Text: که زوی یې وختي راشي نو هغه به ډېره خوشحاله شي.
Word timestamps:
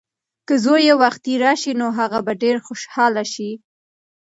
که 0.47 0.53
زوی 0.63 0.81
یې 0.87 0.95
وختي 1.03 1.33
راشي 1.43 1.73
نو 1.81 1.87
هغه 1.99 2.19
به 2.25 2.33
ډېره 2.41 2.59
خوشحاله 2.67 3.23
شي. 3.33 3.51